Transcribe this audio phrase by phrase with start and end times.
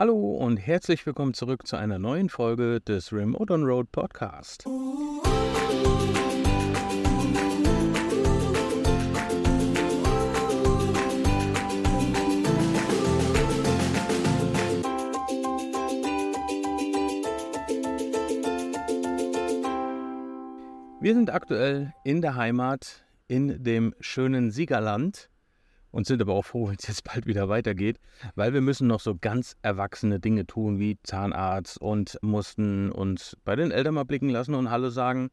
[0.00, 4.64] Hallo und herzlich willkommen zurück zu einer neuen Folge des Remote on Road Podcast.
[21.00, 25.28] Wir sind aktuell in der Heimat, in dem schönen Siegerland
[25.90, 27.98] und sind aber auch froh, wenn es jetzt bald wieder weitergeht,
[28.34, 33.56] weil wir müssen noch so ganz erwachsene Dinge tun, wie Zahnarzt und mussten uns bei
[33.56, 35.30] den Eltern mal blicken lassen und Hallo sagen.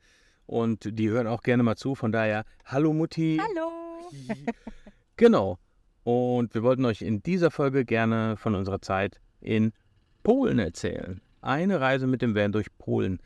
[0.48, 3.42] Und die hören auch gerne mal zu, von daher Hallo Mutti.
[3.42, 3.72] Hallo.
[5.18, 5.60] Genau.
[6.04, 9.72] Und wir wollten euch in dieser Folge gerne von unserer Zeit in
[10.24, 11.22] Polen erzählen.
[11.42, 13.20] Eine Reise mit dem Van durch Polen.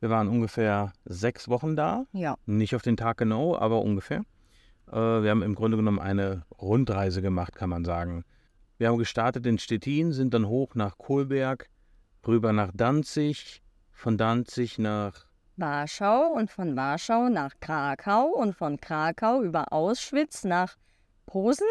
[0.00, 2.04] Wir waren ungefähr sechs Wochen da.
[2.12, 2.36] Ja.
[2.46, 4.22] Nicht auf den Tag genau, aber ungefähr.
[4.90, 8.24] Äh, wir haben im Grunde genommen eine Rundreise gemacht, kann man sagen.
[8.78, 11.68] Wir haben gestartet in Stettin, sind dann hoch nach Kohlberg,
[12.26, 19.42] rüber nach Danzig, von Danzig nach Warschau und von Warschau nach Krakau und von Krakau
[19.42, 20.76] über Auschwitz nach
[21.24, 21.66] Posen.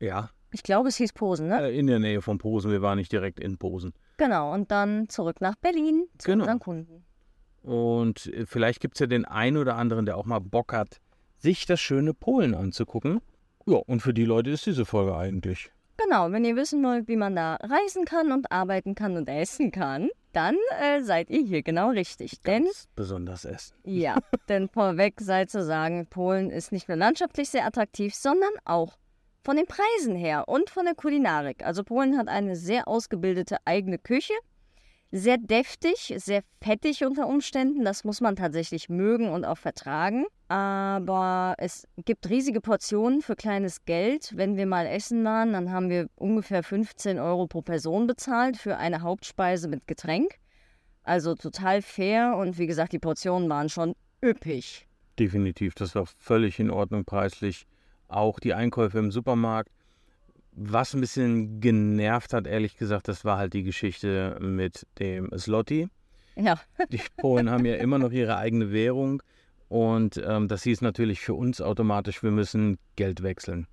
[0.00, 1.60] ja, Ich glaube, es hieß Posen, ne?
[1.68, 2.70] äh, in der Nähe von Posen.
[2.70, 3.92] Wir waren nicht direkt in Posen.
[4.16, 4.52] Genau.
[4.54, 6.44] Und dann zurück nach Berlin zu Genau.
[6.44, 7.04] unseren Kunden.
[7.62, 10.98] Und äh, vielleicht gibt es ja den einen oder anderen, der auch mal Bock hat,
[11.38, 13.20] sich das schöne Polen anzugucken.
[13.66, 15.70] Ja, und für die Leute ist diese Folge eigentlich.
[15.96, 16.30] Genau.
[16.30, 20.10] Wenn ihr wissen wollt, wie man da reisen kann und arbeiten kann und essen kann,
[20.32, 22.42] dann äh, seid ihr hier genau richtig.
[22.42, 23.74] Denn Ganz besonders essen.
[23.84, 28.98] Ja, denn vorweg sei zu sagen, Polen ist nicht nur landschaftlich sehr attraktiv, sondern auch
[29.42, 31.64] von den Preisen her und von der Kulinarik.
[31.64, 34.34] Also Polen hat eine sehr ausgebildete eigene Küche,
[35.10, 37.84] sehr deftig, sehr fettig unter Umständen.
[37.84, 40.26] Das muss man tatsächlich mögen und auch vertragen.
[40.48, 44.32] Aber es gibt riesige Portionen für kleines Geld.
[44.36, 48.76] Wenn wir mal essen waren, dann haben wir ungefähr 15 Euro pro Person bezahlt für
[48.76, 50.36] eine Hauptspeise mit Getränk.
[51.02, 53.94] Also total fair und wie gesagt, die Portionen waren schon
[54.24, 54.86] üppig.
[55.18, 57.66] Definitiv, das war völlig in Ordnung preislich.
[58.08, 59.70] Auch die Einkäufe im Supermarkt.
[60.52, 65.88] Was ein bisschen genervt hat, ehrlich gesagt, das war halt die Geschichte mit dem Zloty.
[66.36, 66.60] Ja,
[66.90, 69.22] Die Polen haben ja immer noch ihre eigene Währung
[69.68, 73.66] und ähm, das hieß natürlich für uns automatisch, wir müssen Geld wechseln.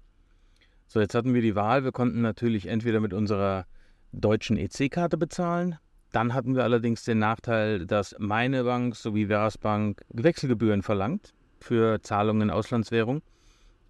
[0.88, 3.66] So, jetzt hatten wir die Wahl, wir konnten natürlich entweder mit unserer
[4.12, 5.78] deutschen EC-Karte bezahlen.
[6.12, 12.44] Dann hatten wir allerdings den Nachteil, dass meine Bank sowie Veras-Bank Wechselgebühren verlangt für Zahlungen
[12.44, 13.24] in Auslandswährung.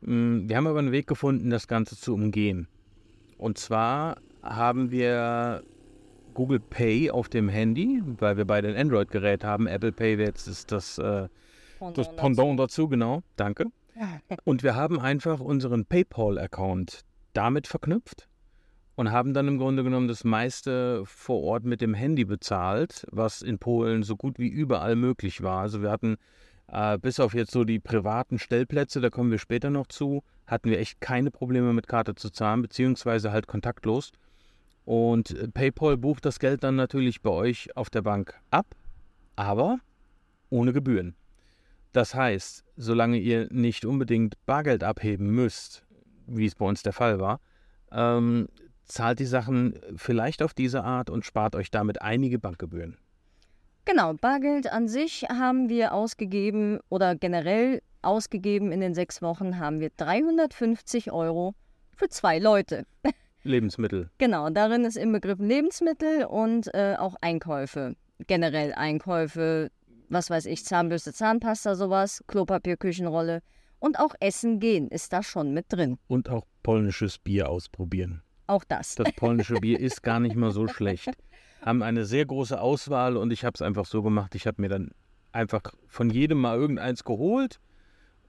[0.02, 2.68] Mm, Wir haben aber einen Weg gefunden, das Ganze zu umgehen.
[3.38, 5.64] Und zwar haben wir
[6.34, 9.68] Google Pay auf dem Handy, weil wir beide ein Android-Gerät haben.
[9.68, 11.28] Apple Pay jetzt ist das, äh,
[11.92, 13.22] das Pendant dazu, genau.
[13.36, 13.66] Danke.
[14.44, 17.02] Und wir haben einfach unseren PayPal-Account
[17.34, 18.28] damit verknüpft
[18.96, 23.42] und haben dann im Grunde genommen das meiste vor Ort mit dem Handy bezahlt, was
[23.42, 25.62] in Polen so gut wie überall möglich war.
[25.62, 26.18] Also wir hatten
[26.68, 30.70] äh, bis auf jetzt so die privaten Stellplätze, da kommen wir später noch zu, hatten
[30.70, 34.12] wir echt keine Probleme mit Karte zu zahlen, beziehungsweise halt kontaktlos.
[34.86, 38.76] Und äh, PayPal bucht das Geld dann natürlich bei euch auf der Bank ab,
[39.36, 39.80] aber
[40.50, 41.16] ohne Gebühren.
[41.94, 45.86] Das heißt, solange ihr nicht unbedingt Bargeld abheben müsst,
[46.26, 47.40] wie es bei uns der Fall war,
[47.92, 48.48] ähm,
[48.86, 52.98] zahlt die Sachen vielleicht auf diese Art und spart euch damit einige Bankgebühren.
[53.86, 59.80] Genau, Bargeld an sich haben wir ausgegeben oder generell ausgegeben in den sechs Wochen haben
[59.80, 61.53] wir 350 Euro
[61.96, 62.86] für zwei Leute.
[63.44, 64.09] Lebensmittel.
[64.18, 67.96] Genau, darin ist im Begriff Lebensmittel und äh, auch Einkäufe.
[68.28, 69.70] Generell Einkäufe,
[70.13, 73.41] was weiß ich, Zahnbürste, Zahnpasta, sowas, Klopapier, Küchenrolle.
[73.79, 75.97] Und auch Essen gehen ist da schon mit drin.
[76.07, 78.22] Und auch polnisches Bier ausprobieren.
[78.47, 78.96] Auch das.
[78.96, 81.12] Das polnische Bier ist gar nicht mal so schlecht.
[81.62, 84.35] Haben eine sehr große Auswahl und ich habe es einfach so gemacht.
[84.35, 84.91] Ich habe mir dann
[85.31, 87.59] einfach von jedem mal irgendeins geholt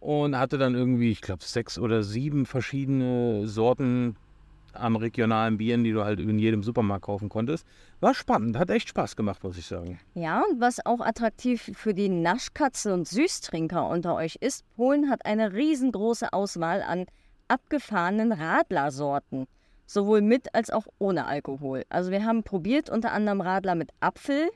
[0.00, 4.16] und hatte dann irgendwie, ich glaube, sechs oder sieben verschiedene Sorten
[4.76, 7.66] an regionalen Bieren, die du halt in jedem Supermarkt kaufen konntest.
[8.00, 9.98] War spannend, hat echt Spaß gemacht, muss ich sagen.
[10.14, 15.24] Ja, und was auch attraktiv für die Naschkatze und Süßtrinker unter euch ist, Polen hat
[15.26, 17.06] eine riesengroße Auswahl an
[17.48, 19.46] abgefahrenen Radlersorten.
[19.86, 21.84] Sowohl mit als auch ohne Alkohol.
[21.90, 24.48] Also wir haben probiert unter anderem Radler mit Apfel.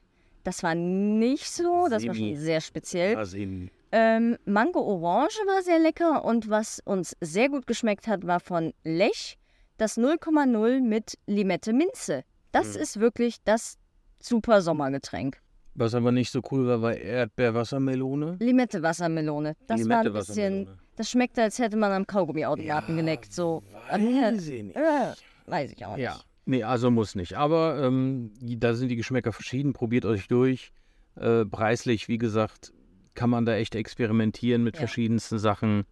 [0.42, 3.14] Das war nicht so, das war schon sehr speziell.
[3.14, 3.70] Versehen.
[3.90, 8.74] Ähm, Mango Orange war sehr lecker und was uns sehr gut geschmeckt hat, war von
[8.84, 9.38] Lech
[9.78, 12.24] das 0,0 mit Limette Minze.
[12.52, 12.80] Das Mhm.
[12.82, 13.78] ist wirklich das
[14.20, 15.38] super Sommergetränk.
[15.74, 18.36] Was aber nicht so cool war, war Erdbeerwassermelone.
[18.40, 19.54] Limette Wassermelone.
[19.66, 23.32] Das war ein bisschen, das schmeckte, als hätte man am Kaugummiautomaten geneckt.
[23.32, 24.76] So, Weiß ich nicht.
[24.76, 25.12] äh,
[25.46, 26.04] weiß ich auch nicht.
[26.04, 26.20] Ja.
[26.46, 27.34] Nee, also muss nicht.
[27.36, 29.72] Aber ähm, da sind die Geschmäcker verschieden.
[29.74, 30.72] Probiert euch durch.
[31.14, 32.72] Äh, preislich, wie gesagt,
[33.14, 34.80] kann man da echt experimentieren mit Ja.
[34.80, 35.84] verschiedensten Sachen.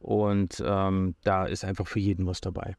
[0.00, 2.74] Und ähm, da ist einfach für jeden was dabei.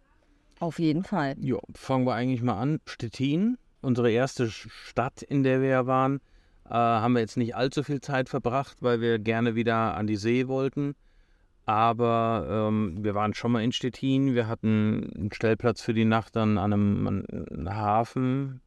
[0.62, 1.36] Auf jeden Fall.
[1.40, 2.82] Ja, fangen wir eigentlich mal an.
[2.86, 6.18] Stettin, unsere erste Stadt, in der wir waren,
[6.66, 10.18] äh, haben wir jetzt nicht allzu viel Zeit verbracht, weil wir gerne wieder an die
[10.18, 10.94] See wollten.
[11.66, 14.36] Aber ähm, wir waren schon mal in Stettin.
[14.36, 18.62] Wir hatten einen Stellplatz für die Nacht an einem, an einem Hafen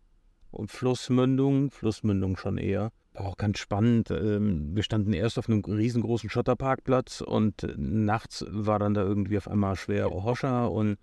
[0.51, 1.71] und Flussmündung.
[1.71, 2.91] Flussmündung schon eher.
[3.13, 4.11] War auch ganz spannend.
[4.11, 9.47] Ähm, wir standen erst auf einem riesengroßen Schotterparkplatz und nachts war dann da irgendwie auf
[9.47, 10.99] einmal schwer Hoscher und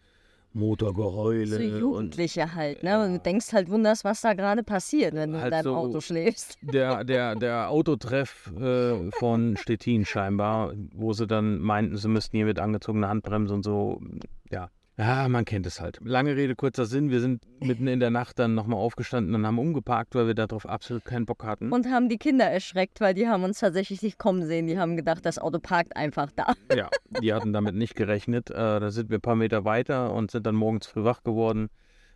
[0.54, 1.46] Motorgeheule.
[1.48, 3.04] So und Jugendliche halt, ne?
[3.04, 5.76] Und du denkst halt, wunderst, was da gerade passiert, wenn du in Halt deinem so-
[5.76, 6.58] Auto schläfst.
[6.62, 12.46] der, der, der Autotreff äh, von Stettin scheinbar, wo sie dann meinten, sie müssten hier
[12.46, 14.02] mit angezogener Handbremse und so.
[14.50, 14.70] Ja.
[15.02, 15.98] Ja, man kennt es halt.
[16.04, 17.10] Lange Rede, kurzer Sinn.
[17.10, 20.68] Wir sind mitten in der Nacht dann nochmal aufgestanden und haben umgeparkt, weil wir darauf
[20.68, 21.72] absolut keinen Bock hatten.
[21.72, 24.68] Und haben die Kinder erschreckt, weil die haben uns tatsächlich nicht kommen sehen.
[24.68, 26.54] Die haben gedacht, das Auto parkt einfach da.
[26.76, 26.88] Ja,
[27.20, 28.52] die hatten damit nicht gerechnet.
[28.52, 31.70] Äh, da sind wir ein paar Meter weiter und sind dann morgens früh wach geworden,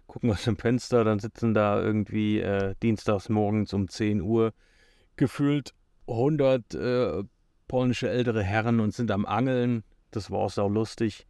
[0.05, 4.53] gucken aus dem Fenster, dann sitzen da irgendwie äh, dienstags morgens um 10 Uhr
[5.15, 5.73] gefühlt
[6.07, 7.23] 100 äh,
[7.67, 9.83] polnische ältere Herren und sind am Angeln.
[10.11, 11.25] Das war auch sau lustig.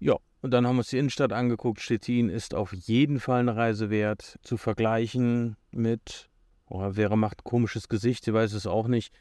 [0.00, 1.80] Ja, und dann haben wir uns die Innenstadt angeguckt.
[1.80, 4.38] Stettin ist auf jeden Fall eine Reise wert.
[4.42, 6.30] Zu vergleichen mit,
[6.66, 9.12] oh, Vera macht komisches Gesicht, sie weiß es auch nicht.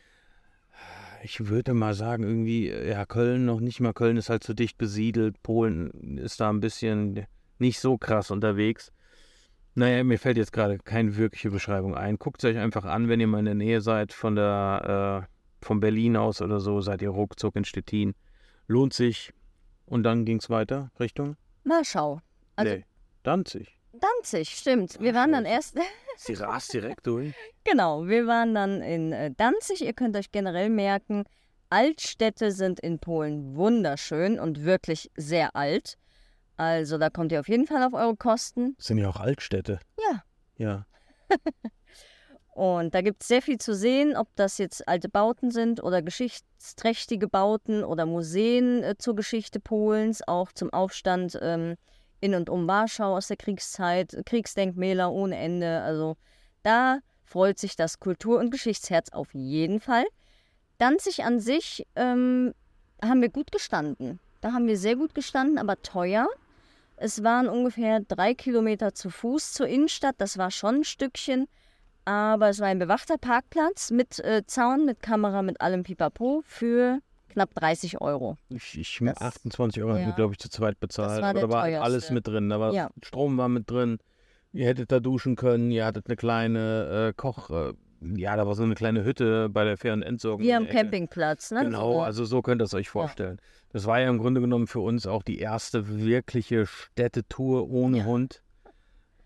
[1.21, 3.91] Ich würde mal sagen, irgendwie, ja, Köln noch nicht mal.
[3.91, 5.43] Köln ist halt zu dicht besiedelt.
[5.43, 7.25] Polen ist da ein bisschen
[7.57, 8.93] nicht so krass unterwegs.
[9.75, 12.17] Naja, mir fällt jetzt gerade keine wirkliche Beschreibung ein.
[12.17, 15.65] Guckt es euch einfach an, wenn ihr mal in der Nähe seid von der, äh,
[15.65, 18.15] von Berlin aus oder so, seid ihr ruckzuck in Stettin.
[18.67, 19.33] Lohnt sich.
[19.89, 22.21] Und dann ging es weiter Richtung Marschau.
[22.55, 22.85] Also nee,
[23.23, 23.75] Danzig.
[23.91, 24.99] Danzig, stimmt.
[24.99, 25.75] Wir waren dann erst,
[26.17, 27.33] Sie rast direkt durch.
[27.63, 29.83] genau, wir waren dann in äh, Danzig.
[29.83, 31.23] Ihr könnt euch generell merken,
[31.69, 35.97] Altstädte sind in Polen wunderschön und wirklich sehr alt.
[36.55, 38.75] Also da kommt ihr auf jeden Fall auf eure Kosten.
[38.77, 39.79] Das sind ja auch Altstädte.
[39.97, 40.23] Ja.
[40.57, 40.85] Ja.
[42.51, 46.01] Und da gibt es sehr viel zu sehen, ob das jetzt alte Bauten sind oder
[46.01, 51.75] geschichtsträchtige Bauten oder Museen äh, zur Geschichte Polens, auch zum Aufstand ähm,
[52.19, 55.81] in und um Warschau aus der Kriegszeit, Kriegsdenkmäler ohne Ende.
[55.81, 56.17] Also
[56.63, 60.05] da freut sich das Kultur- und Geschichtsherz auf jeden Fall.
[60.77, 62.53] Danzig an sich ähm,
[63.01, 64.19] haben wir gut gestanden.
[64.41, 66.27] Da haben wir sehr gut gestanden, aber teuer.
[66.95, 70.15] Es waren ungefähr drei Kilometer zu Fuß zur Innenstadt.
[70.17, 71.47] Das war schon ein Stückchen.
[72.09, 76.99] Aber es war ein bewachter Parkplatz mit äh, Zaun, mit Kamera, mit allem Pipapo für
[77.29, 78.35] knapp 30 Euro.
[78.49, 80.07] Ich, ich Das- 28 Euro haben ja.
[80.07, 81.21] wir, glaube ich, zu zweit bezahlt.
[81.21, 81.83] war der Oder war teuerste.
[81.83, 82.49] alles mit drin.
[82.49, 82.89] Da war Ja.
[83.03, 83.99] Strom war mit drin.
[84.53, 85.69] Ihr hättet da duschen können.
[85.69, 87.51] Ihr hattet eine kleine äh, Koch.
[87.51, 87.73] Äh,
[88.15, 90.43] ja, da war so eine kleine Hütte bei der fairen Entsorgung.
[90.43, 90.67] In am.
[90.67, 91.65] Campingplatz, ne?
[91.65, 92.01] Genau, So.
[92.01, 93.39] also so könnt ihr es euch vorstellen.
[93.71, 98.05] Das war ja im Grunde genommen für uns auch die erste wirkliche Städtetour ohne Ja.
[98.05, 98.41] Hund.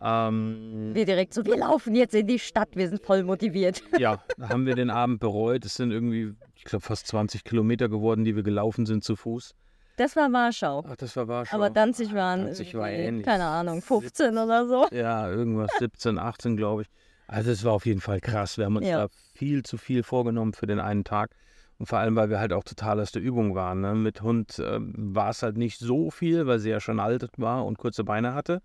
[0.03, 3.81] Ähm, Wir direkt so, wir laufen jetzt in die Stadt, wir sind voll motiviert.
[3.99, 5.65] ja, da haben wir den Abend bereut.
[5.65, 9.55] Es sind irgendwie, ich glaube, fast 20 Kilometer geworden, die wir gelaufen sind zu Fuß.
[9.95, 10.83] Das war Warschau.
[10.89, 11.55] Ach, das war Warschau.
[11.55, 13.25] Aber Danzig waren, Danzig war ähnlich.
[13.25, 14.87] keine Ahnung, 15 oder so.
[14.91, 16.87] Ja, irgendwas 17, 18, glaube ich.
[17.27, 18.57] Also es war auf jeden Fall krass.
[18.57, 19.03] Wir haben uns Ja.
[19.03, 21.29] da viel zu viel vorgenommen für den einen Tag.
[21.77, 23.81] Und vor allem, weil wir halt auch total aus der Übung waren.
[23.81, 23.93] Ne?
[23.95, 27.65] Mit Hund ähm, war es halt nicht so viel, weil sie ja schon alt war
[27.65, 28.61] und kurze Beine hatte.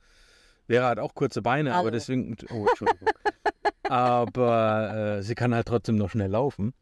[0.69, 1.81] Vera hat auch kurze Beine, Hallo.
[1.81, 2.37] aber deswegen.
[2.51, 3.09] Oh, Entschuldigung.
[3.89, 6.75] aber äh, sie kann halt trotzdem noch schnell laufen.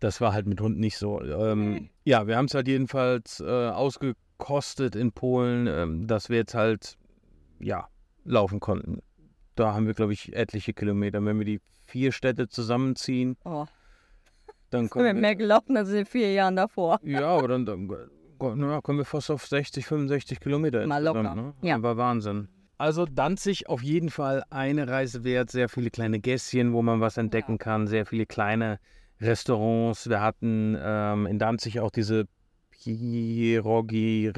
[0.00, 1.22] Das war halt mit Hund nicht so.
[1.22, 6.54] Ähm, ja, wir haben es halt jedenfalls äh, ausgekostet in Polen, ähm, dass wir jetzt
[6.54, 6.98] halt,
[7.60, 7.88] ja,
[8.24, 9.00] laufen konnten.
[9.54, 11.24] Da haben wir, glaube ich, etliche Kilometer.
[11.24, 13.64] Wenn wir die vier Städte zusammenziehen, Oh,
[14.70, 15.20] dann kommen haben wir.
[15.22, 16.98] mehr gelaufen als in den vier Jahren davor.
[17.02, 17.88] Ja, aber dann, dann
[18.38, 21.34] na, kommen wir fast auf 60, 65 Kilometer Mal locker.
[21.34, 21.54] Ne?
[21.62, 21.80] Ja.
[21.82, 22.48] War Wahnsinn.
[22.78, 25.50] Also Danzig auf jeden Fall eine Reise wert.
[25.50, 27.86] Sehr viele kleine Gässchen, wo man was entdecken kann.
[27.86, 28.78] Sehr viele kleine
[29.20, 30.10] Restaurants.
[30.10, 32.26] Wir hatten ähm, in Danzig auch diese
[32.70, 34.30] Pierogiria.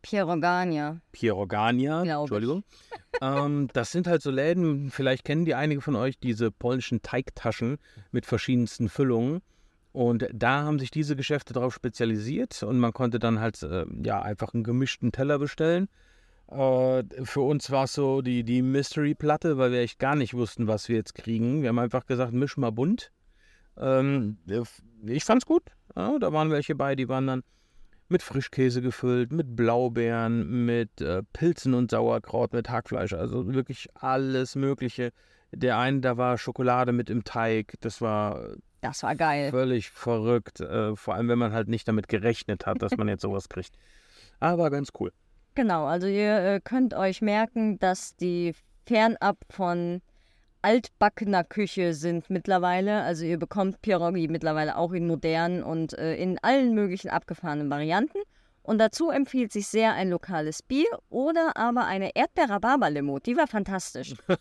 [0.00, 1.02] Pierogania.
[1.12, 2.04] Pierogania.
[2.04, 2.64] Entschuldigung.
[3.20, 7.76] ähm, das sind halt so Läden, vielleicht kennen die einige von euch diese polnischen Teigtaschen
[8.12, 9.42] mit verschiedensten Füllungen.
[9.92, 14.22] Und da haben sich diese Geschäfte darauf spezialisiert und man konnte dann halt äh, ja
[14.22, 15.88] einfach einen gemischten Teller bestellen.
[16.48, 20.66] Äh, für uns war es so die, die Mystery-Platte, weil wir echt gar nicht wussten,
[20.66, 21.62] was wir jetzt kriegen.
[21.62, 23.10] Wir haben einfach gesagt, misch mal bunt.
[23.78, 24.38] Ähm,
[25.04, 25.62] ich fand's gut.
[25.94, 27.42] Ja, da waren welche bei, die waren dann
[28.08, 34.54] mit Frischkäse gefüllt, mit Blaubeeren, mit äh, Pilzen und Sauerkraut, mit Hackfleisch, also wirklich alles
[34.54, 35.10] Mögliche.
[35.52, 39.50] Der eine, da war Schokolade mit im Teig, das war Das war geil.
[39.50, 43.22] völlig verrückt, äh, vor allem wenn man halt nicht damit gerechnet hat, dass man jetzt
[43.22, 43.76] sowas kriegt.
[44.40, 45.12] Aber ganz cool.
[45.56, 50.02] Genau, also ihr äh, könnt euch merken, dass die fernab von
[50.60, 53.00] altbackener Küche sind mittlerweile.
[53.00, 58.18] Also ihr bekommt Pierogi mittlerweile auch in modernen und äh, in allen möglichen abgefahrenen Varianten.
[58.64, 63.20] Und dazu empfiehlt sich sehr ein lokales Bier oder aber eine Erdbeer-Rhabarber-Limo.
[63.20, 64.14] Die war fantastisch.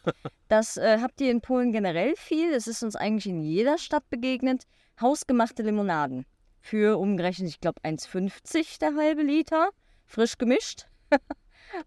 [0.48, 2.54] Das äh, habt ihr in Polen generell viel.
[2.54, 4.66] Es ist uns eigentlich in jeder Stadt begegnet.
[5.02, 6.26] Hausgemachte Limonaden.
[6.62, 9.70] Für umgerechnet, ich glaube, 1,50 der halbe Liter.
[10.06, 10.86] Frisch gemischt.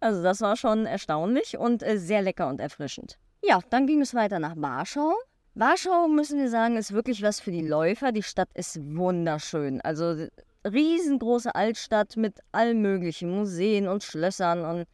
[0.00, 3.18] Also das war schon erstaunlich und äh, sehr lecker und erfrischend.
[3.42, 5.14] Ja, dann ging es weiter nach Warschau.
[5.54, 8.12] Warschau, müssen wir sagen, ist wirklich was für die Läufer.
[8.12, 9.80] Die Stadt ist wunderschön.
[9.80, 10.26] Also
[10.64, 14.86] riesengroße Altstadt mit allen möglichen Museen und Schlössern und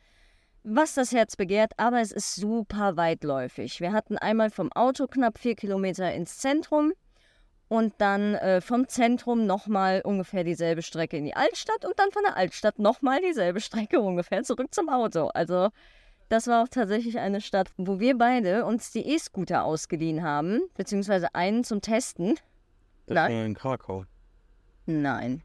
[0.62, 3.81] was das Herz begehrt, aber es ist super weitläufig.
[3.81, 6.95] Wir hatten einmal vom Auto knapp vier Kilometer ins Zentrum
[7.68, 12.23] und dann äh, vom Zentrum nochmal ungefähr dieselbe Strecke in die Altstadt und dann von
[12.23, 15.28] der Altstadt nochmal dieselbe Strecke ungefähr zurück zum Auto.
[15.28, 15.71] Also
[16.28, 21.35] das war auch tatsächlich eine Stadt, wo wir beide uns die E-Scooter ausgeliehen haben, beziehungsweise
[21.35, 22.35] einen zum Testen.
[23.06, 23.33] Das Nein.
[23.33, 24.04] war in Krakau.
[24.87, 25.42] Nein.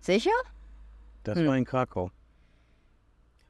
[0.00, 0.30] Sicher?
[1.24, 1.46] Das Hm.
[1.46, 2.10] war in Krakau.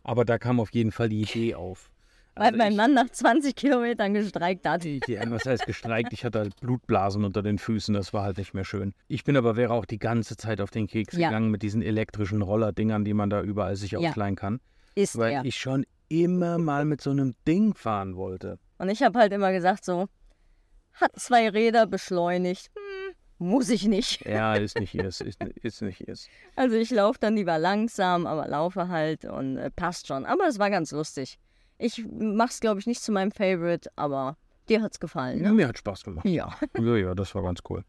[0.04, 1.90] Aber da kam auf jeden Fall die Idee auf.
[2.38, 4.84] Weil Also mein Mann nach 20 Kilometern gestreikt hat.
[4.84, 6.12] Ja, was heißt gestreikt?
[6.12, 8.94] Ich hatte halt Blutblasen unter den Füßen, das war halt nicht mehr schön.
[9.08, 11.28] Ich bin aber wäre auch die ganze Zeit auf den Keks Ja.
[11.28, 13.98] gegangen mit diesen elektrischen Rollerdingern, die man da überall sich Ja.
[13.98, 14.60] ausleihen kann.
[14.94, 15.44] Ist Weil er.
[15.44, 18.58] ich schon immer mal mit so einem Ding fahren wollte.
[18.78, 20.06] Und ich habe halt immer gesagt so,
[20.94, 22.70] hat zwei Räder beschleunigt.
[22.74, 24.24] Hm, muss ich nicht.
[24.26, 26.28] Ja, ist nicht ihrs, ist, ist nicht ihrs.
[26.56, 30.24] Also ich laufe dann lieber langsam, aber laufe halt und äh, passt schon.
[30.26, 31.38] Aber es war ganz lustig.
[31.78, 34.36] Ich mach's, glaube ich, nicht zu meinem Favorite, aber
[34.68, 35.54] dir hat's gefallen, Ja, ne?
[35.54, 36.26] mir hat Spaß gemacht.
[36.26, 36.54] Ja.
[36.78, 37.84] Ja, ja, das war ganz cool.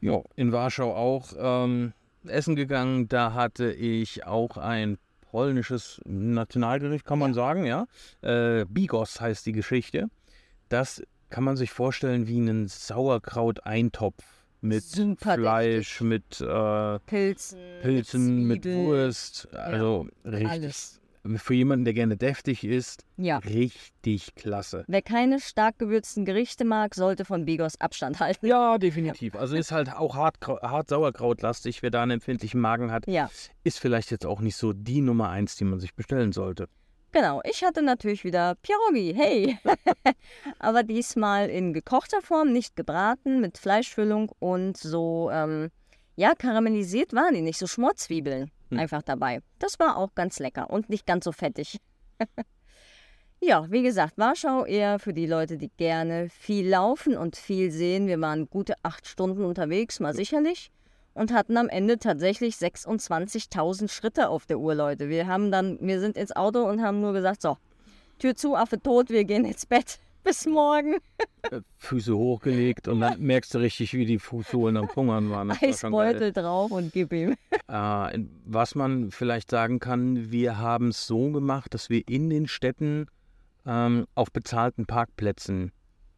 [0.00, 1.92] Ja, in Warschau auch ähm,
[2.26, 3.08] essen gegangen.
[3.08, 4.98] Da hatte ich auch ein
[5.30, 7.86] polnisches Nationalgericht, kann man sagen, ja.
[8.20, 10.08] Äh, Bigos heißt die Geschichte.
[10.68, 14.22] Das kann man sich vorstellen wie einen Sauerkraut-Eintopf
[14.60, 19.48] mit Super Fleisch, mit äh, Pilzen, Pilzen, mit Zwiebeln, Wurst.
[19.54, 20.48] Also richtig.
[20.48, 21.00] alles.
[21.36, 23.38] Für jemanden, der gerne deftig isst, Ja.
[23.38, 24.84] richtig klasse.
[24.88, 28.44] Wer keine stark gewürzten Gerichte mag, sollte von Bigos Abstand halten.
[28.46, 29.36] Ja, definitiv.
[29.36, 31.80] Also ist halt auch hart, hart Sauerkrautlastig.
[31.82, 33.30] Wer da einen empfindlichen Magen hat, Ja,
[33.62, 36.68] ist vielleicht jetzt auch nicht so die Nummer eins, die man sich bestellen sollte.
[37.12, 37.40] genau.
[37.44, 39.58] Ich hatte natürlich wieder Pierogi, hey.
[40.58, 45.70] Aber diesmal in gekochter Form, nicht gebraten, mit Fleischfüllung und so, ähm,
[46.16, 48.78] ja, karamellisiert waren die nicht, so Schmorzwiebeln Hm.
[48.78, 49.40] einfach dabei.
[49.58, 51.78] Das war auch ganz lecker und nicht ganz so fettig.
[53.40, 58.06] ja, wie gesagt, Warschau eher für die Leute, die gerne viel laufen und viel sehen.
[58.06, 60.70] Wir waren gute acht Stunden unterwegs, mal sicherlich.
[61.14, 65.10] Und hatten am Ende tatsächlich 26.000 Schritte auf der Uhr, Leute.
[65.10, 67.58] Wir haben dann, wir sind ins Auto und haben nur gesagt, so,
[68.18, 69.98] Tür zu, Affe tot, wir gehen ins Bett.
[70.24, 70.98] Bis morgen.
[71.50, 75.48] Äh, Füße hochgelegt und dann merkst du richtig, wie die Fußsohlen am Hungern waren.
[75.48, 75.68] Das war.
[75.68, 77.34] Eisbeutel drauf und gib ihm.
[77.72, 82.46] Äh, was man vielleicht sagen kann, wir haben es so gemacht, dass wir in den
[82.46, 83.06] Städten
[83.64, 85.72] ähm, auf bezahlten Parkplätzen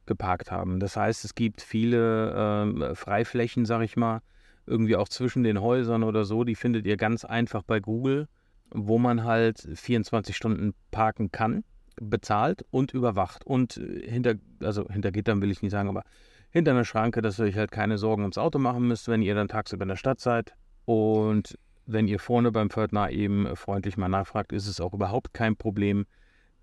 [0.05, 0.81] geparkt haben.
[0.81, 4.21] Das heißt, es gibt viele ähm, Freiflächen, sag ich mal,
[4.67, 6.43] irgendwie auch zwischen den Häusern oder so.
[6.43, 8.27] Die findet ihr ganz einfach bei Google,
[8.71, 11.63] wo man halt 24 Stunden parken kann,
[12.01, 13.47] bezahlt und überwacht.
[13.47, 16.03] Und äh, hinter, also hinter Gittern will ich nicht sagen, aber
[16.51, 19.37] hinter einer Schranke, dass ihr euch halt keine Sorgen ums Auto machen müsst, wenn ihr
[19.37, 20.57] dann tagsüber in der Stadt seid.
[20.85, 25.57] Und wenn ihr vorne beim Pförtner eben freundlich mal nachfragt, ist es auch überhaupt kein
[25.57, 26.07] Problem,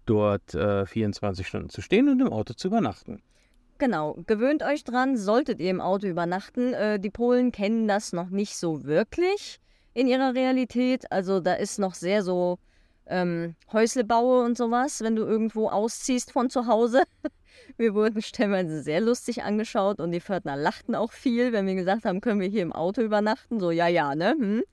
[0.06, 3.22] dort äh, 24 Stunden zu stehen und im Auto zu übernachten.
[3.78, 6.74] Genau, gewöhnt euch dran, solltet ihr im Auto übernachten.
[6.74, 9.60] Äh, die Polen kennen das noch nicht so wirklich
[9.94, 11.12] in ihrer Realität.
[11.12, 12.60] Also da ist noch sehr so
[13.08, 17.04] ähm, Häuslebaue und sowas, wenn du irgendwo ausziehst von zu Hause.
[17.78, 22.06] Wir wurden stellenweise sehr lustig angeschaut und die Pförtner lachten auch viel, wenn wir gesagt
[22.06, 23.60] haben, können wir hier im Auto übernachten.
[23.60, 24.36] So, ja, ja, ne?
[24.38, 24.64] Hm.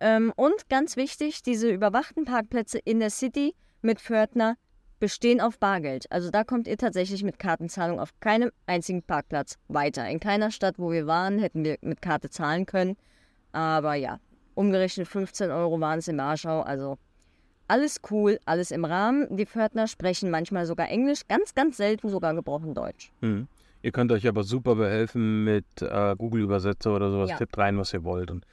[0.00, 4.56] Ähm, und ganz wichtig, diese überwachten Parkplätze in der City mit Pförtner
[4.98, 6.10] bestehen auf Bargeld.
[6.10, 10.08] Also da kommt ihr tatsächlich mit Kartenzahlung auf keinem einzigen Parkplatz weiter.
[10.08, 12.96] In keiner Stadt, wo wir waren, hätten wir mit Karte zahlen können.
[13.52, 14.18] Aber ja,
[14.54, 16.62] umgerechnet 15 Euro waren es in Warschau.
[16.62, 16.98] Also
[17.68, 19.36] alles cool, alles im Rahmen.
[19.36, 23.10] Die Pförtner sprechen manchmal sogar Englisch, ganz, ganz selten sogar gebrochen Deutsch.
[23.20, 23.48] Hm.
[23.82, 27.30] Ihr könnt euch aber super behelfen mit äh, Google-Übersetzer oder sowas.
[27.30, 27.36] Ja.
[27.36, 28.30] Tippt rein, was ihr wollt.
[28.30, 28.46] Und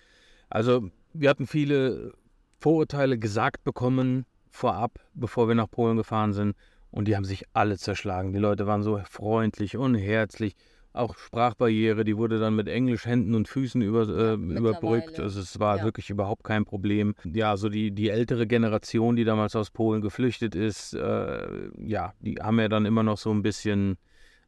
[0.50, 2.14] also wir hatten viele
[2.60, 6.56] Vorurteile gesagt bekommen vorab, bevor wir nach Polen gefahren sind.
[6.92, 8.34] Und die haben sich alle zerschlagen.
[8.34, 10.56] Die Leute waren so freundlich und herzlich.
[10.94, 15.20] Auch Sprachbarriere, die wurde dann mit Englisch Händen und Füßen über, äh, überbrückt.
[15.20, 15.84] Also es war ja.
[15.86, 17.16] wirklich überhaupt kein Problem.
[17.24, 22.36] Ja, so die, die ältere Generation, die damals aus Polen geflüchtet ist, äh, ja, die
[22.36, 23.98] haben ja dann immer noch so ein bisschen,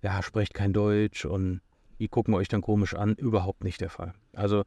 [0.01, 1.62] ja, sprecht kein Deutsch und
[2.00, 3.15] die gucken euch dann komisch an.
[3.15, 4.13] Überhaupt nicht der Fall.
[4.33, 4.63] Also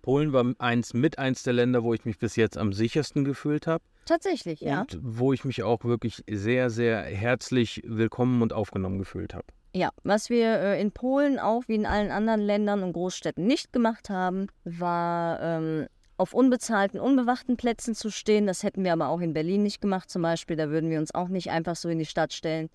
[0.00, 3.66] Polen war eins mit eins der Länder, wo ich mich bis jetzt am sichersten gefühlt
[3.66, 3.84] habe.
[4.06, 4.80] Tatsächlich, ja.
[4.80, 9.44] Und wo ich mich auch wirklich sehr, sehr herzlich willkommen und aufgenommen gefühlt habe.
[9.78, 13.72] Ja, was wir äh, in Polen auch wie in allen anderen Ländern und Großstädten nicht
[13.72, 18.48] gemacht haben, war ähm, auf unbezahlten, unbewachten Plätzen zu stehen.
[18.48, 20.56] Das hätten wir aber auch in Berlin nicht gemacht zum Beispiel.
[20.56, 22.70] Da würden wir uns auch nicht einfach so in die Stadt stellen,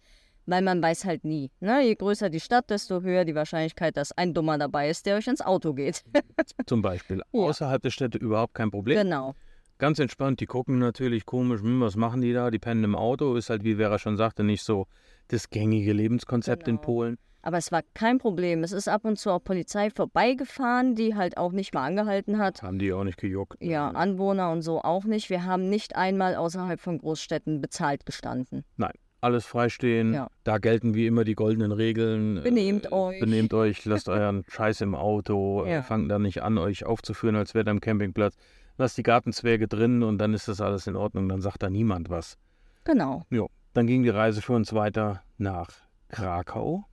[0.45, 1.51] weil man weiß halt nie.
[1.59, 1.83] Ne?
[1.83, 5.27] Je größer die Stadt, desto höher die Wahrscheinlichkeit, dass ein Dummer dabei ist, der euch
[5.27, 6.05] ins Auto geht.
[6.67, 7.21] zum Beispiel.
[7.33, 7.41] Ja.
[7.41, 8.97] Außerhalb der Städte überhaupt kein Problem.
[8.97, 9.35] Genau.
[9.77, 12.49] Ganz entspannt, die gucken natürlich komisch, hm, was machen die da?
[12.49, 14.87] Die pennen im Auto, ist halt, wie Vera schon sagte, nicht so
[15.29, 16.77] das gängige Lebenskonzept genau.
[16.77, 17.17] in Polen.
[17.45, 18.63] Aber es war kein Problem.
[18.63, 22.63] Es ist ab und zu auch Polizei vorbeigefahren, die halt auch nicht mal angehalten hat.
[22.63, 23.57] Haben die auch nicht gejuckt.
[23.61, 25.29] Ja, Anwohner und so auch nicht.
[25.29, 28.63] Wir haben nicht einmal außerhalb von Großstädten bezahlt gestanden.
[28.77, 30.13] Nein, alles freistehen.
[30.13, 30.29] Ja.
[30.45, 32.41] Da gelten wie immer die goldenen Regeln.
[32.43, 33.19] Benehmt äh, euch.
[33.19, 35.65] Benehmt euch, lasst euren Scheiß im Auto.
[35.65, 35.81] Ja.
[35.81, 38.37] Fangt da nicht an, euch aufzuführen, als wäre am Campingplatz
[38.77, 42.09] lass die Gartenzwerge drin und dann ist das alles in Ordnung, dann sagt da niemand
[42.09, 42.37] was.
[42.83, 43.23] Genau.
[43.29, 45.69] Jo, dann ging die Reise für uns weiter nach
[46.09, 46.85] Krakau.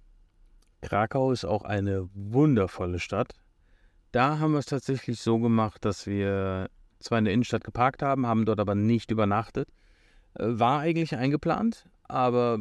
[0.81, 3.35] Krakau ist auch eine wundervolle Stadt.
[4.13, 6.69] Da haben wir es tatsächlich so gemacht, dass wir
[6.99, 9.69] zwar in der Innenstadt geparkt haben, haben dort aber nicht übernachtet.
[10.35, 12.59] Äh, war eigentlich eingeplant, aber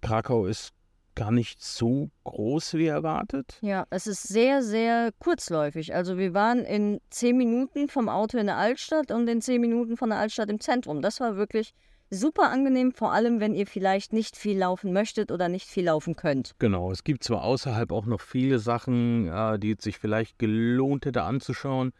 [0.00, 0.72] Krakau ist
[1.14, 3.58] gar nicht so groß wie erwartet.
[3.60, 5.94] Ja, es ist sehr, sehr kurzläufig.
[5.94, 9.96] Also wir waren in zehn Minuten vom Auto in der Altstadt und in zehn Minuten
[9.96, 11.02] von der Altstadt im Zentrum.
[11.02, 11.72] Das war wirklich
[12.10, 16.16] super angenehm, vor allem wenn ihr vielleicht nicht viel laufen möchtet oder nicht viel laufen
[16.16, 16.54] könnt.
[16.58, 21.92] Genau, es gibt zwar außerhalb auch noch viele Sachen, die sich vielleicht gelohnt hätte anzuschauen.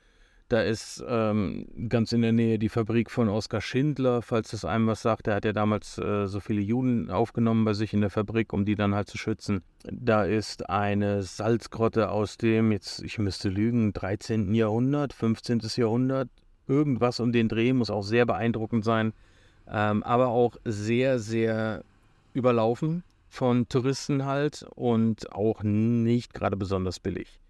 [0.48, 4.86] Da ist ähm, ganz in der Nähe die Fabrik von Oskar Schindler, falls das einem
[4.86, 5.26] was sagt.
[5.26, 8.66] Der hat ja damals äh, so viele Juden aufgenommen bei sich in der Fabrik, um
[8.66, 9.62] die dann halt zu schützen.
[9.90, 14.54] Da ist eine Salzgrotte aus dem, jetzt ich müsste lügen, 13.
[14.54, 15.62] Jahrhundert, 15.
[15.76, 16.28] Jahrhundert.
[16.68, 19.14] Irgendwas um den Dreh muss auch sehr beeindruckend sein.
[19.68, 21.84] Ähm, aber auch sehr, sehr
[22.32, 27.40] überlaufen von Touristen halt und auch nicht gerade besonders billig.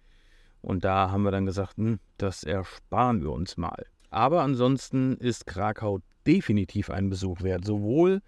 [0.63, 3.85] Und da haben wir dann gesagt, hm, das ersparen wir uns mal.
[4.11, 7.65] Aber ansonsten ist Krakau definitiv ein Besuch wert.
[7.65, 8.23] Sowohl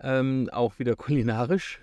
[0.00, 1.80] ähm, auch wieder kulinarisch.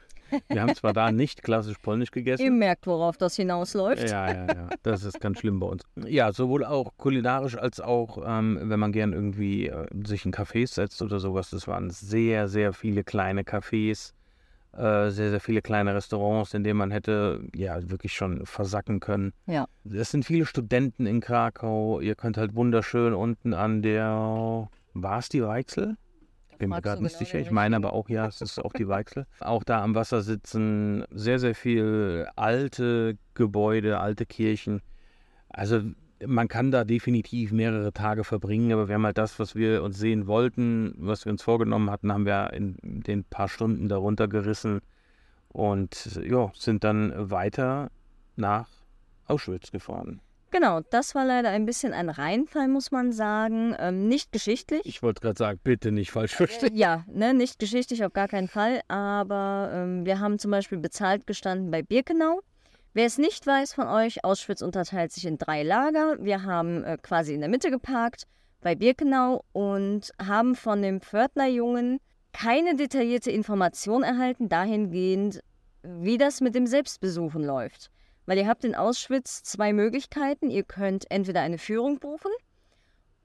[0.48, 2.44] Wir haben zwar da nicht klassisch polnisch gegessen.
[2.44, 4.10] Ihr merkt, worauf das hinausläuft.
[4.10, 4.70] Ja, ja, ja.
[4.84, 5.84] Das ist ganz schlimm bei uns.
[6.06, 10.74] Ja, sowohl auch kulinarisch als auch, ähm, wenn man gern irgendwie äh, sich in Cafés
[10.74, 11.50] setzt oder sowas.
[11.50, 14.14] Das waren sehr, sehr viele kleine Cafés
[14.74, 19.34] äh, sehr, sehr viele kleine Restaurants, in denen man hätte ja wirklich schon versacken können.
[19.46, 19.68] Ja.
[19.84, 22.00] Es sind viele Studenten in Krakau.
[22.00, 25.98] Ihr könnt halt wunderschön unten an der, war es die Weichsel?
[26.62, 27.40] Bin mir gerade nicht genau sicher.
[27.40, 29.26] Ich meine aber auch, ja, es ist auch die Weichsel.
[29.40, 34.82] Auch da am Wasser sitzen sehr, sehr viel alte Gebäude, alte Kirchen.
[35.50, 35.82] Also
[36.26, 39.98] man kann da definitiv mehrere Tage verbringen, aber wir haben halt das, was wir uns
[39.98, 44.82] sehen wollten, was wir uns vorgenommen hatten, haben wir in den paar Stunden darunter gerissen
[45.50, 47.90] und ja, sind dann weiter
[48.36, 48.70] nach
[49.26, 50.22] Auschwitz gefahren.
[50.52, 53.74] Genau, das war leider ein bisschen ein Reinfall, muss man sagen.
[53.80, 54.82] Ähm, nicht geschichtlich.
[54.84, 56.76] Ich wollte gerade sagen, bitte nicht falsch verstehen.
[56.76, 58.82] Äh, ja, ne, nicht geschichtlich auf gar keinen Fall.
[58.90, 62.42] Aber ähm, wir haben zum Beispiel bezahlt gestanden bei Birkenau.
[62.94, 66.18] Wer es nicht weiß von euch, Auschwitz unterteilt sich in drei Lager.
[66.20, 68.28] Wir haben äh, quasi in der Mitte geparkt
[68.60, 72.00] bei Birkenau und haben von dem Pförtnerjungen
[72.34, 75.42] keine detaillierte Information erhalten dahingehend,
[75.84, 77.90] wie das mit dem Selbstbesuchen läuft.
[78.26, 80.50] Weil ihr habt in Auschwitz zwei Möglichkeiten.
[80.50, 82.32] Ihr könnt entweder eine Führung buchen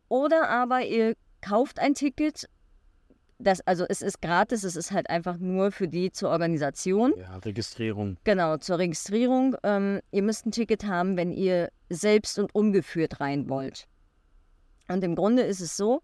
[0.08, 2.48] oder aber ihr kauft ein Ticket
[3.38, 7.12] das, also es ist gratis, es ist halt einfach nur für die zur Organisation.
[7.18, 8.16] Ja, Registrierung.
[8.24, 9.56] Genau, zur Registrierung.
[9.62, 13.86] Ähm, ihr müsst ein Ticket haben, wenn ihr selbst und ungeführt rein wollt.
[14.88, 16.02] Und im Grunde ist es so,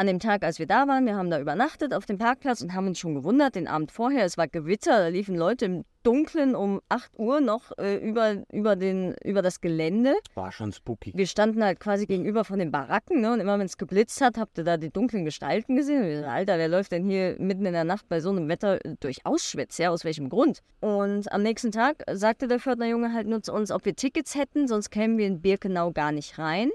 [0.00, 2.72] an dem Tag, als wir da waren, wir haben da übernachtet auf dem Parkplatz und
[2.72, 6.54] haben uns schon gewundert, den Abend vorher, es war Gewitter, da liefen Leute im Dunkeln
[6.54, 10.14] um 8 Uhr noch äh, über, über, den, über das Gelände.
[10.32, 11.12] War schon spooky.
[11.14, 13.34] Wir standen halt quasi gegenüber von den Baracken ne?
[13.34, 16.02] und immer wenn es geblitzt hat, habt ihr da die dunklen Gestalten gesehen.
[16.02, 19.26] Wir, Alter, wer läuft denn hier mitten in der Nacht bei so einem Wetter durch
[19.26, 19.76] Auschwitz?
[19.76, 20.62] Ja, aus welchem Grund?
[20.80, 24.66] Und am nächsten Tag sagte der Pförtnerjunge halt nur zu uns, ob wir Tickets hätten,
[24.66, 26.70] sonst kämen wir in Birkenau gar nicht rein.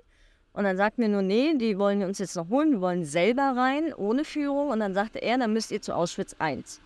[0.56, 3.04] Und dann sagten wir nur, nee, die wollen wir uns jetzt noch holen, wir wollen
[3.04, 4.70] selber rein, ohne Führung.
[4.70, 6.80] Und dann sagte er, dann müsst ihr zu Auschwitz 1.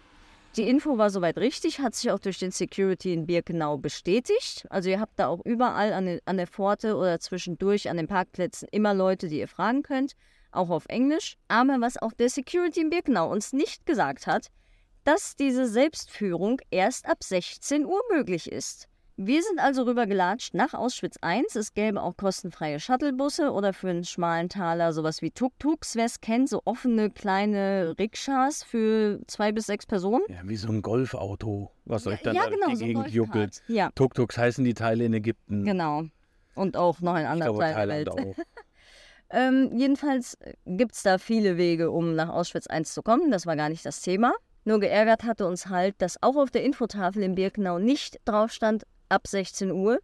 [0.55, 4.65] Die Info war soweit richtig, hat sich auch durch den Security in Birkenau bestätigt.
[4.71, 8.07] Also ihr habt da auch überall an, den, an der Pforte oder zwischendurch an den
[8.07, 10.13] Parkplätzen immer Leute, die ihr fragen könnt,
[10.51, 11.37] auch auf Englisch.
[11.47, 14.47] Aber was auch der Security in Birkenau uns nicht gesagt hat,
[15.03, 18.88] dass diese Selbstführung erst ab 16 Uhr möglich ist.
[19.21, 21.43] Wir sind also rübergelatscht nach Auschwitz I.
[21.53, 26.21] Es gäbe auch kostenfreie Shuttlebusse oder für einen schmalen Taler sowas wie Tuk-Tuks, wer es
[26.21, 30.23] kennt, so offene kleine Rikschas für zwei bis sechs Personen.
[30.29, 33.09] Ja, wie so ein Golfauto, was euch dann ja, da genau, so die ein Gegend
[33.09, 33.61] juckelt.
[33.67, 35.65] Ja, Tuk-Tuks heißen die Teile in Ägypten.
[35.65, 36.03] genau.
[36.55, 38.37] Und auch noch in Ich anderen glaube, Teilen der Thailand Welt.
[38.37, 38.43] auch.
[39.31, 43.29] Ähm, jedenfalls gibt es da viele Wege, um nach Auschwitz I zu kommen.
[43.29, 44.33] Das war gar nicht das Thema.
[44.63, 48.85] Nur geärgert hatte uns halt, dass auch auf der Infotafel in Birkenau nicht drauf stand
[49.09, 49.99] ab 16 Uhr,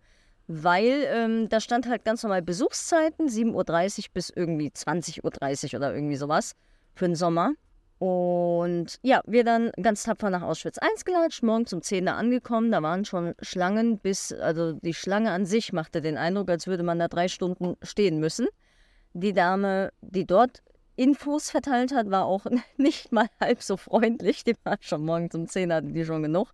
[0.48, 5.94] weil ähm, da stand halt ganz normal Besuchszeiten, 7.30 Uhr bis irgendwie 20.30 Uhr oder
[5.94, 6.54] irgendwie sowas
[6.94, 7.54] für den Sommer.
[7.98, 12.72] Und ja, wir dann ganz tapfer nach Auschwitz I gelatscht, morgens um 10 Uhr angekommen.
[12.72, 16.84] Da waren schon Schlangen bis, also die Schlange an sich machte den Eindruck, als würde
[16.84, 18.48] man da drei Stunden stehen müssen.
[19.14, 20.62] Die Dame, die dort
[20.98, 22.46] Infos verteilt hat, war auch
[22.78, 24.44] nicht mal halb so freundlich.
[24.44, 26.52] Die war schon morgens um 10 hatte die schon genug.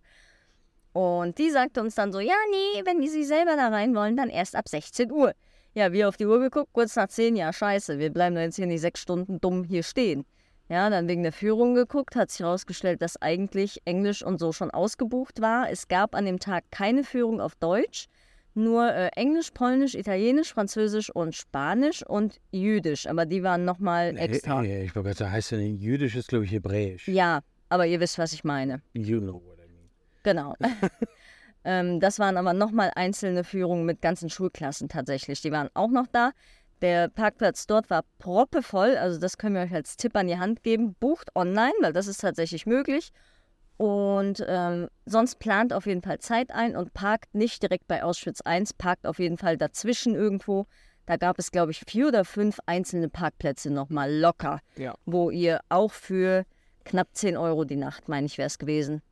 [0.92, 4.28] Und die sagte uns dann so, ja, nee, wenn Sie selber da rein wollen, dann
[4.28, 5.32] erst ab 16 Uhr.
[5.74, 8.56] Ja, wir auf die Uhr geguckt, kurz nach 10, ja, scheiße, wir bleiben da jetzt
[8.56, 10.26] hier nicht sechs Stunden dumm hier stehen.
[10.68, 14.70] Ja, dann wegen der Führung geguckt, hat sich herausgestellt, dass eigentlich Englisch und so schon
[14.70, 15.70] ausgebucht war.
[15.70, 18.06] Es gab an dem Tag keine Führung auf Deutsch,
[18.54, 23.06] nur äh, Englisch, Polnisch, Italienisch, Französisch und Spanisch und Jüdisch.
[23.06, 24.62] Aber die waren nochmal extra.
[24.62, 27.08] Hey, ich wollte gerade sagen, heißt ja nicht Jüdisch, ist glaube ich Hebräisch.
[27.08, 28.82] Ja, aber ihr wisst, was ich meine.
[28.92, 29.51] You know.
[30.22, 30.54] Genau.
[31.64, 35.40] ähm, das waren aber nochmal einzelne Führungen mit ganzen Schulklassen tatsächlich.
[35.42, 36.32] Die waren auch noch da.
[36.80, 40.64] Der Parkplatz dort war proppevoll, also das können wir euch als Tipp an die Hand
[40.64, 40.94] geben.
[40.98, 43.12] Bucht online, weil das ist tatsächlich möglich.
[43.76, 48.40] Und ähm, sonst plant auf jeden Fall Zeit ein und parkt nicht direkt bei Auschwitz
[48.46, 50.66] I, parkt auf jeden Fall dazwischen irgendwo.
[51.06, 54.94] Da gab es, glaube ich, vier oder fünf einzelne Parkplätze nochmal locker, Ja.
[55.04, 56.44] wo ihr auch für
[56.84, 59.02] knapp 10 Euro die Nacht, meine ich, wäre es gewesen.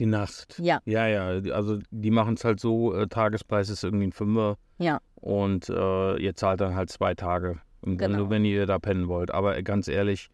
[0.00, 0.58] Die Nacht.
[0.58, 0.80] Ja.
[0.84, 5.00] Ja, ja, also die machen es halt so, äh, Tagespreis ist irgendwie ein Fünfer Ja,
[5.14, 8.16] und äh, ihr zahlt dann halt zwei Tage, im Genau.
[8.16, 9.30] Grunde, wenn ihr da pennen wollt.
[9.32, 10.30] Aber äh, ganz ehrlich,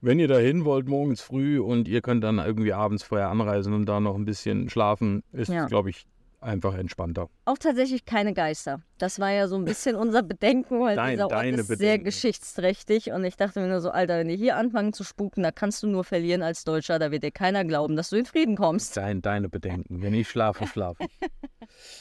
[0.00, 3.72] wenn ihr da hin wollt morgens früh und ihr könnt dann irgendwie abends vorher anreisen
[3.74, 5.66] und da noch ein bisschen schlafen, ist, Ja.
[5.66, 6.06] glaube ich,
[6.40, 7.28] einfach entspannter.
[7.44, 8.80] auch tatsächlich keine Geister.
[8.98, 12.04] Das war ja so ein bisschen unser Bedenken, weil Dein- dieser Ort ist sehr Bedenken.
[12.04, 13.10] geschichtsträchtig.
[13.12, 15.82] Und ich dachte mir nur so, Alter, wenn die hier anfangen zu spuken, da kannst
[15.82, 16.98] du nur verlieren als Deutscher.
[16.98, 18.96] Da wird dir keiner glauben, dass du in Frieden kommst.
[18.96, 20.02] Dein, deine Bedenken.
[20.02, 21.06] Wenn ich schlafe, schlafe.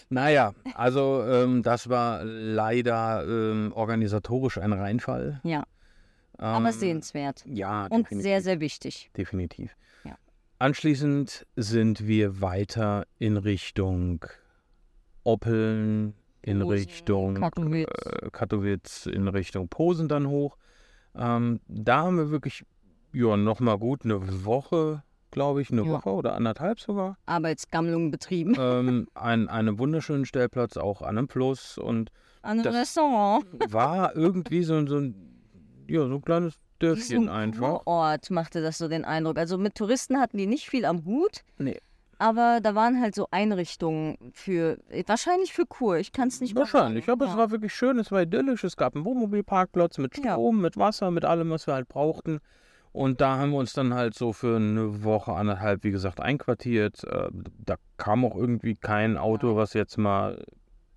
[0.09, 5.39] naja, also ähm, das war leider ähm, organisatorisch ein Reinfall.
[5.43, 5.63] Ja,
[6.37, 7.43] aber Ähm, sehenswert.
[7.45, 8.21] Ja, Und definitiv.
[8.23, 9.09] sehr, sehr wichtig.
[9.17, 9.75] definitiv.
[10.59, 14.25] Anschließend sind wir weiter in Richtung
[15.23, 17.87] Oppeln, in Posen, Richtung Katowice.
[17.87, 20.57] äh, Katowice, in Richtung Posen dann hoch.
[21.15, 22.63] Ähm, da haben wir wirklich,
[23.11, 25.89] ja, nochmal gut eine Woche, glaube ich, eine Ja.
[25.91, 27.17] Woche oder anderthalb sogar.
[27.25, 28.55] Arbeitsgammlung betrieben.
[28.59, 32.11] ähm, ein, einen wunderschönen Stellplatz, auch an einem Fluss und
[32.43, 33.45] An einem Restaurant.
[33.73, 35.15] war irgendwie so, ein- so ein,
[35.89, 37.83] ja, so ein kleines Dörfchen ein einfach.
[37.83, 39.37] Kurort machte das so den Eindruck.
[39.37, 41.41] Also mit Touristen hatten die nicht viel am Hut.
[41.57, 41.79] Nee.
[42.17, 45.97] Aber da waren halt so Einrichtungen für, wahrscheinlich für Kur.
[45.97, 48.77] Ich kann es nicht mehr Wahrscheinlich, aber es war wirklich schön, es war idyllisch, es
[48.77, 50.31] gab einen Wohnmobilparkplatz mit Ja.
[50.33, 52.39] Strom, mit Wasser, mit allem, was wir halt brauchten.
[52.93, 57.03] Und da haben wir uns dann halt so für eine Woche, anderthalb, wie gesagt, einquartiert.
[57.03, 57.27] Äh,
[57.65, 60.41] Da kam auch irgendwie kein Auto, was jetzt mal,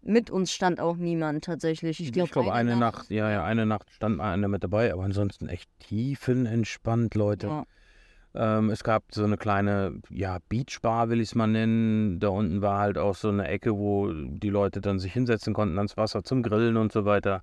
[0.09, 2.01] Mit uns stand auch niemand tatsächlich.
[2.01, 5.03] Ich glaube, glaube, eine Nacht, ja, ja, eine Nacht stand mal einer mit dabei, aber
[5.03, 7.49] ansonsten echt tiefenentspannt, Leute.
[7.49, 7.65] Ja.
[8.35, 12.21] Ähm, es gab so eine kleine, ja, Beachbar will ich es mal nennen.
[12.21, 15.77] Da unten war halt auch so eine Ecke, wo die Leute dann sich hinsetzen konnten
[15.77, 17.43] ans Wasser zum Grillen und so weiter.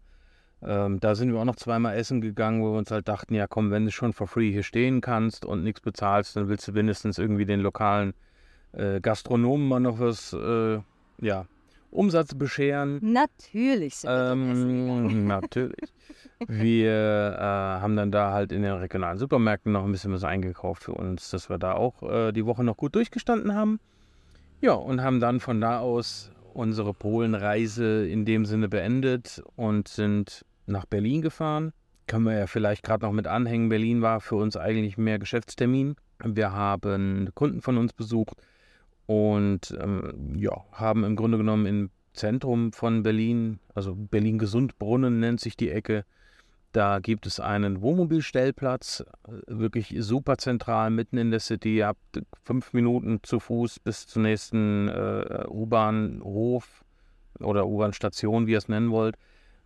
[0.64, 3.46] Ähm, da sind wir auch noch zweimal essen gegangen, wo wir uns halt dachten, ja
[3.46, 6.74] komm, wenn du schon for free hier stehen kannst und nichts bezahlst, dann willst du
[6.74, 8.16] wenigstens irgendwie den lokalen
[8.72, 10.80] äh, Gastronomen mal noch was, äh,
[11.22, 11.46] ja,
[11.96, 13.00] Umsatz bescheren.
[13.02, 14.32] Natürlich sind wir.
[14.32, 15.92] Ähm, natürlich.
[16.48, 20.84] Wir äh, haben dann da halt in den regionalen Supermärkten noch ein bisschen was eingekauft
[20.84, 23.80] für uns, dass wir da auch äh, die Woche noch gut durchgestanden haben.
[24.62, 30.46] Ja, und haben dann von da aus unsere Polenreise in dem Sinne beendet und sind
[30.66, 31.72] nach Berlin gefahren.
[32.08, 33.70] Können wir ja vielleicht gerade noch mit anhängen.
[33.70, 35.96] Berlin war für uns eigentlich mehr Geschäftstermin.
[36.24, 38.38] Wir haben Kunden von uns besucht
[39.08, 45.58] und ähm, ja, haben im Grunde genommen in Zentrum von Berlin, also Berlin-Gesundbrunnen nennt sich
[45.58, 46.06] die Ecke.
[46.72, 51.78] Da gibt es einen Wohnmobilstellplatz, äh, wirklich super zentral, mitten in der City.
[51.78, 56.84] Ihr habt fünf Minuten zu Fuß bis zum nächsten äh, U-Bahnhof
[57.40, 59.18] oder U-Bahn-Station, wie ihr es nennen wollt.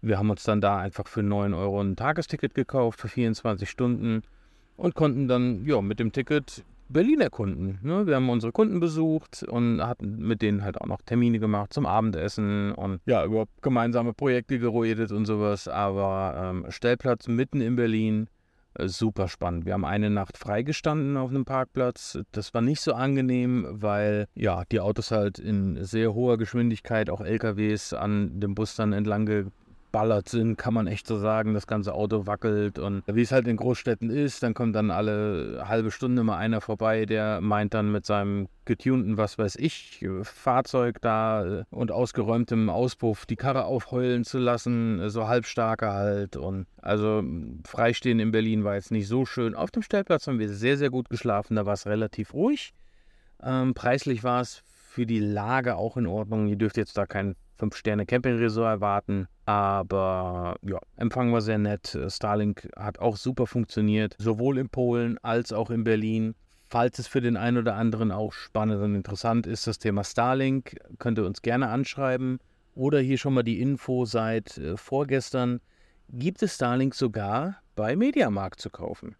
[0.01, 4.21] Wir haben uns dann da einfach für 9 Euro ein Tagesticket gekauft für 24 Stunden
[4.77, 7.79] und konnten dann ja, mit dem Ticket Berliner Kunden.
[7.83, 8.07] Ne?
[8.07, 11.85] Wir haben unsere Kunden besucht und hatten mit denen halt auch noch Termine gemacht zum
[11.85, 15.67] Abendessen und ja, überhaupt gemeinsame Projekte geredet und sowas.
[15.67, 18.27] Aber ähm, Stellplatz mitten in Berlin,
[18.73, 19.65] äh, super spannend.
[19.65, 22.19] Wir haben eine Nacht freigestanden auf einem Parkplatz.
[22.31, 27.21] Das war nicht so angenehm, weil ja, die Autos halt in sehr hoher Geschwindigkeit, auch
[27.21, 29.51] LKWs an dem Bus dann entlang
[29.91, 31.53] geballert sind, kann man echt so sagen.
[31.53, 35.63] Das ganze Auto wackelt und wie es halt in Großstädten ist, dann kommt dann alle
[35.67, 41.01] halbe Stunde mal einer vorbei, der meint dann mit seinem getunten, was weiß ich, Fahrzeug
[41.01, 46.35] da äh, und ausgeräumtem Auspuff die Karre aufheulen zu lassen, so halbstarke halt.
[46.35, 47.23] Und also
[47.65, 49.55] Freistehen in Berlin war jetzt nicht so schön.
[49.55, 52.73] Auf dem Stellplatz haben wir sehr, sehr gut geschlafen, da war es relativ ruhig.
[53.41, 56.47] Ähm, preislich war es für die Lage auch in Ordnung.
[56.47, 59.27] Ihr dürft jetzt da kein 5-Sterne-Camping-Resort erwarten.
[59.45, 61.97] Aber ja, Empfang war sehr nett.
[62.07, 66.35] Starlink hat auch super funktioniert, sowohl in Polen als auch in Berlin.
[66.71, 70.77] Falls es für den einen oder anderen auch spannend und interessant ist, das Thema Starlink,
[70.99, 72.39] könnt ihr uns gerne anschreiben.
[72.75, 75.59] Oder hier schon mal die Info seit äh, vorgestern
[76.11, 79.15] gibt es Starlink sogar bei Mediamarkt zu kaufen.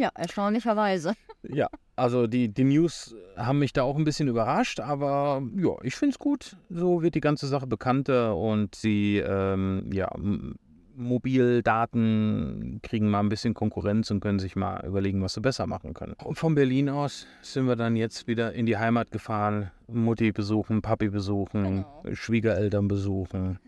[0.00, 1.12] Ja, erstaunlicherweise.
[1.42, 5.94] Ja, also die, die News haben mich da auch ein bisschen überrascht, aber ja, ich
[5.94, 6.56] finde es gut.
[6.70, 10.10] So wird die ganze Sache bekannter und sie, ähm, ja,
[10.96, 15.92] Mobildaten kriegen mal ein bisschen Konkurrenz und können sich mal überlegen, was sie besser machen
[15.92, 16.14] können.
[16.24, 20.80] Und von Berlin aus sind wir dann jetzt wieder in die Heimat gefahren, Mutti besuchen,
[20.80, 22.02] Papi besuchen, genau.
[22.14, 23.58] Schwiegereltern besuchen.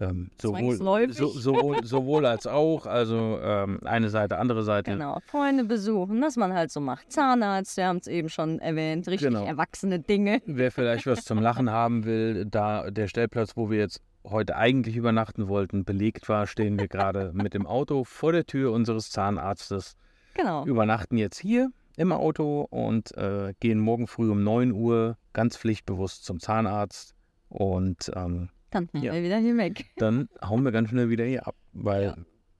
[0.00, 4.90] Ähm, sowohl, so, sowohl, sowohl als auch, also ähm, eine Seite, andere Seite.
[4.90, 7.12] Genau, Freunde besuchen, was man halt so macht.
[7.12, 9.44] Zahnarzt, wir haben es eben schon erwähnt, richtig genau.
[9.44, 10.42] erwachsene Dinge.
[10.46, 14.96] Wer vielleicht was zum Lachen haben will, da der Stellplatz, wo wir jetzt heute eigentlich
[14.96, 19.96] übernachten wollten, belegt war, stehen wir gerade mit dem Auto vor der Tür unseres Zahnarztes.
[20.34, 20.64] Genau.
[20.64, 26.24] Übernachten jetzt hier im Auto und äh, gehen morgen früh um 9 Uhr ganz pflichtbewusst
[26.24, 27.14] zum Zahnarzt.
[27.48, 29.12] Und ähm, dann ja.
[29.12, 29.86] wir wieder hier weg.
[29.96, 32.16] Dann hauen wir ganz schnell wieder hier ab, weil ja.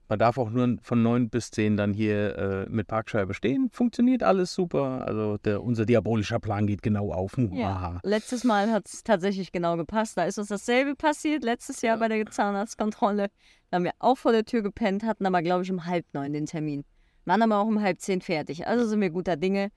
[0.07, 3.69] man darf auch nur von 9 bis 10 dann hier äh, mit Parkscheibe stehen.
[3.71, 5.05] Funktioniert alles super.
[5.07, 7.37] Also der, unser diabolischer Plan geht genau auf.
[7.37, 7.99] Ja.
[8.03, 10.17] Letztes Mal hat es tatsächlich genau gepasst.
[10.17, 13.27] Da ist uns dasselbe passiert, letztes Jahr bei der Zahnarztkontrolle.
[13.69, 16.33] Da haben wir auch vor der Tür gepennt, hatten aber, glaube ich, um halb neun
[16.33, 16.85] den Termin.
[17.25, 18.67] Waren aber auch um halb zehn fertig.
[18.67, 19.71] Also sind wir guter Dinge.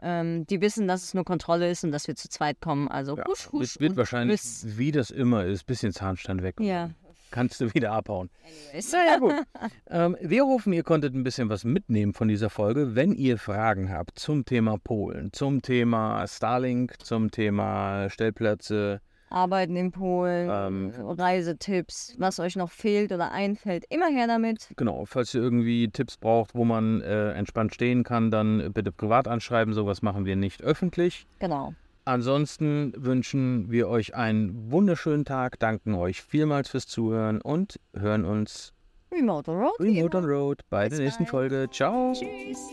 [0.00, 2.88] Ähm, die wissen, dass es nur Kontrolle ist und dass wir zu zweit kommen.
[2.88, 3.64] Also ja, husch, husch.
[3.64, 4.78] Es wird wahrscheinlich, bis.
[4.78, 6.56] wie das immer ist, bisschen Zahnstein weg.
[6.60, 6.90] Ja.
[7.30, 8.30] Kannst du wieder abhauen.
[8.72, 8.92] Anyways.
[8.92, 9.34] ja, gut.
[9.90, 12.94] ähm, wir hoffen, ihr konntet ein bisschen was mitnehmen von dieser Folge.
[12.94, 19.90] Wenn ihr Fragen habt zum Thema Polen, zum Thema Starlink, zum Thema Stellplätze, Arbeiten in
[19.90, 24.68] Polen, ähm, Reisetipps, was euch noch fehlt oder einfällt, immer her damit.
[24.76, 29.28] Genau, falls ihr irgendwie Tipps braucht, wo man äh, entspannt stehen kann, dann bitte privat
[29.28, 29.74] anschreiben.
[29.74, 31.26] Sowas machen wir nicht öffentlich.
[31.38, 31.74] Genau.
[32.04, 38.72] Ansonsten wünschen wir euch einen wunderschönen Tag, danken euch vielmals fürs Zuhören und hören uns
[39.12, 39.80] Remote on Road.
[39.80, 41.68] Remote on Road bei der nächsten Folge.
[41.70, 42.14] Ciao.
[42.14, 42.70] Tschüss.